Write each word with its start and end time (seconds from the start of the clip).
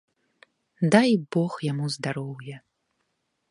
Дай 0.95 1.11
бог 1.35 1.51
яму 1.71 1.85
здароўя! 1.99 2.57